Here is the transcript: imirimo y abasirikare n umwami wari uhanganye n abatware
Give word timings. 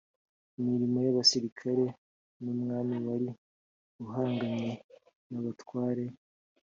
imirimo 0.59 0.97
y 1.05 1.09
abasirikare 1.13 1.85
n 2.41 2.45
umwami 2.53 2.95
wari 3.07 3.29
uhanganye 4.03 4.73
n 5.29 5.33
abatware 5.39 6.03